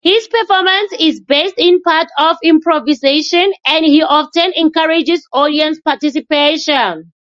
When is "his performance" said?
0.03-0.93